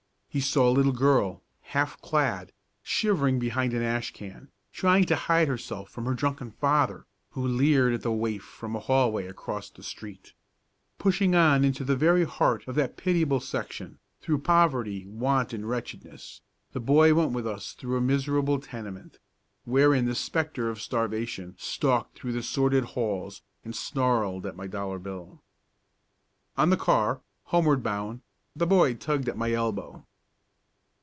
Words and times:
He 0.33 0.39
saw 0.39 0.69
a 0.69 0.71
little 0.71 0.93
girl, 0.93 1.41
half 1.59 1.99
clad, 2.01 2.53
shivering 2.83 3.37
behind 3.37 3.73
an 3.73 3.81
ash 3.81 4.13
can, 4.13 4.47
trying 4.71 5.03
to 5.07 5.15
hide 5.17 5.49
herself 5.49 5.89
from 5.89 6.05
her 6.05 6.13
drunken 6.13 6.51
father, 6.51 7.05
who 7.31 7.45
leered 7.45 7.93
at 7.93 8.01
the 8.01 8.13
waif 8.13 8.41
from 8.41 8.73
a 8.73 8.79
hallway 8.79 9.27
across 9.27 9.69
the 9.69 9.83
street. 9.83 10.31
Pushing 10.97 11.35
on 11.35 11.65
into 11.65 11.83
the 11.83 11.97
very 11.97 12.23
heart 12.23 12.65
of 12.65 12.75
that 12.75 12.95
pitiable 12.95 13.41
section, 13.41 13.99
through 14.21 14.37
poverty, 14.37 15.05
want 15.05 15.51
and 15.51 15.67
wretchedness, 15.67 16.39
the 16.71 16.79
boy 16.79 17.13
went 17.13 17.33
with 17.33 17.45
us 17.45 17.73
through 17.73 17.97
a 17.97 18.01
miserable 18.01 18.57
tenement, 18.57 19.19
wherein 19.65 20.05
the 20.05 20.15
spectre 20.15 20.69
of 20.69 20.79
Starvation 20.81 21.55
stalked 21.57 22.17
through 22.17 22.31
the 22.31 22.41
sordid 22.41 22.85
halls 22.95 23.41
and 23.65 23.75
snarled 23.75 24.45
at 24.45 24.55
my 24.55 24.65
dollar 24.67 24.97
bill. 24.97 25.41
On 26.57 26.69
the 26.69 26.77
car, 26.77 27.19
homeward 27.47 27.83
bound, 27.83 28.21
the 28.55 28.65
boy 28.65 28.93
tugged 28.93 29.27
at 29.27 29.35
my 29.37 29.51
elbow. 29.51 30.05